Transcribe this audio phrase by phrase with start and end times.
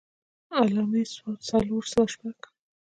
[0.57, 1.15] علّامي ص
[1.47, 2.39] څلور سوه شپږ.